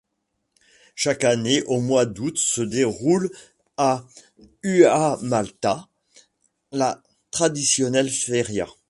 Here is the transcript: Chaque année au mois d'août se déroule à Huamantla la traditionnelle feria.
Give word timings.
Chaque 0.95 1.23
année 1.23 1.61
au 1.67 1.79
mois 1.79 2.07
d'août 2.07 2.35
se 2.39 2.61
déroule 2.63 3.29
à 3.77 4.03
Huamantla 4.63 5.87
la 6.71 7.03
traditionnelle 7.29 8.09
feria. 8.09 8.65